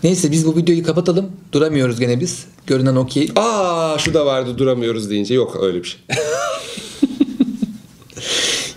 [0.03, 1.33] Neyse biz bu videoyu kapatalım.
[1.53, 2.47] Duramıyoruz gene biz.
[2.67, 3.29] Görünen o ki.
[3.37, 6.01] Aa şu da vardı duramıyoruz deyince yok öyle bir şey.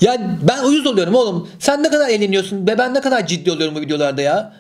[0.02, 1.48] Ya ben uyuz oluyorum oğlum.
[1.60, 4.54] Sen ne kadar eğleniyorsun ve ben ne kadar ciddi oluyorum bu videolarda ya.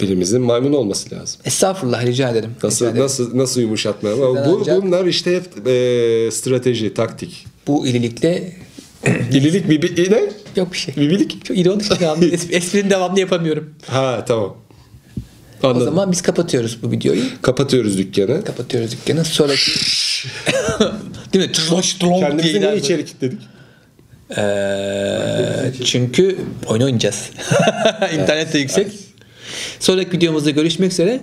[0.00, 1.40] Birimizin maymun olması lazım.
[1.44, 2.50] Estağfurullah rica ederim.
[2.62, 3.04] Nasıl Rica ederim.
[3.04, 7.46] nasıl nasıl yumuşatma bu, ancak- bunlar işte hep e, strateji, taktik.
[7.66, 8.52] Bu ililikle
[9.32, 10.22] İlilik bir, bir ne?
[10.56, 10.96] yok bir şey.
[10.96, 11.44] Bibilik?
[11.44, 12.24] Çok ironi şey devamlı.
[12.24, 13.74] Es- Esprinin devamlı yapamıyorum.
[13.86, 14.56] Ha tamam.
[15.62, 15.84] O Anladım.
[15.84, 17.22] zaman biz kapatıyoruz bu videoyu.
[17.42, 18.44] Kapatıyoruz dükkanı.
[18.44, 19.24] Kapatıyoruz dükkanı.
[19.24, 19.70] Sonraki...
[21.32, 21.52] Değil mi?
[21.52, 23.40] Tlong diye Kendimizi niye içeri kilitledik?
[24.36, 27.30] Ee, çünkü oyun oynayacağız.
[28.14, 28.86] İnternet de yüksek.
[29.80, 31.20] Sonraki videomuzda görüşmek üzere.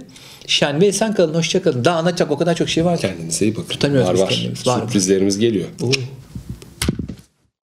[0.47, 1.33] Şen ve esen kalın.
[1.33, 1.85] Hoşça kalın.
[1.85, 3.01] Daha anlatacak o kadar çok şey var ki.
[3.01, 3.69] Kendinize iyi bakın.
[3.69, 4.29] Tutamıyoruz var var.
[4.29, 4.69] kendimizi.
[4.69, 4.79] Var.
[4.81, 5.67] Sürprizlerimiz geliyor.
[5.83, 5.91] Oo.